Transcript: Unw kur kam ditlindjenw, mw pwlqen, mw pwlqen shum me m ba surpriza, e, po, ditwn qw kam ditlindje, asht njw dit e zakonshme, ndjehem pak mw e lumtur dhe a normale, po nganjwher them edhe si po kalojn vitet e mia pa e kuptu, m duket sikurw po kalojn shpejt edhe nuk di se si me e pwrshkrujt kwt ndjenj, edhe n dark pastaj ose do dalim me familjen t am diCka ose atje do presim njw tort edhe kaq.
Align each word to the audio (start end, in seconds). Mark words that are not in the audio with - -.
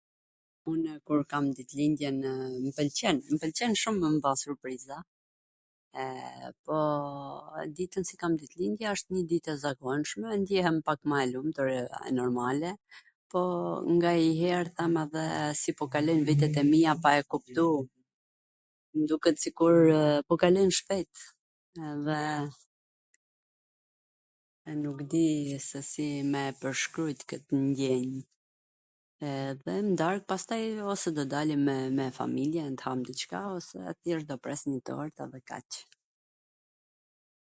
Unw 0.71 0.87
kur 1.09 1.21
kam 1.31 1.45
ditlindjenw, 1.57 2.25
mw 2.65 2.71
pwlqen, 2.77 3.17
mw 3.31 3.37
pwlqen 3.43 3.73
shum 3.81 3.95
me 4.03 4.07
m 4.15 4.19
ba 4.25 4.31
surpriza, 4.41 4.97
e, 6.01 6.05
po, 6.67 6.77
ditwn 7.79 8.03
qw 8.09 8.15
kam 8.23 8.33
ditlindje, 8.43 8.85
asht 8.93 9.07
njw 9.15 9.23
dit 9.33 9.45
e 9.53 9.57
zakonshme, 9.63 10.29
ndjehem 10.43 10.77
pak 10.87 10.99
mw 11.11 11.15
e 11.23 11.27
lumtur 11.33 11.69
dhe 11.75 11.81
a 12.05 12.15
normale, 12.21 12.71
po 13.33 13.39
nganjwher 13.97 14.65
them 14.79 14.93
edhe 15.03 15.25
si 15.63 15.71
po 15.81 15.89
kalojn 15.97 16.25
vitet 16.31 16.55
e 16.63 16.65
mia 16.71 16.93
pa 17.03 17.09
e 17.19 17.27
kuptu, 17.33 17.69
m 18.99 19.05
duket 19.11 19.35
sikurw 19.45 19.89
po 20.27 20.33
kalojn 20.45 20.71
shpejt 20.79 21.13
edhe 21.91 22.21
nuk 24.81 24.99
di 25.11 25.27
se 25.69 25.79
si 25.91 26.07
me 26.33 26.41
e 26.49 26.57
pwrshkrujt 26.59 27.19
kwt 27.31 27.45
ndjenj, 27.67 28.15
edhe 29.47 29.73
n 29.87 29.95
dark 30.01 30.21
pastaj 30.33 30.63
ose 30.93 31.09
do 31.17 31.23
dalim 31.33 31.63
me 31.99 32.05
familjen 32.19 32.73
t 32.83 32.87
am 32.93 32.99
diCka 33.09 33.39
ose 33.57 33.77
atje 33.93 34.19
do 34.29 34.35
presim 34.45 34.71
njw 34.77 34.81
tort 34.91 35.15
edhe 35.27 35.39
kaq. 35.53 35.69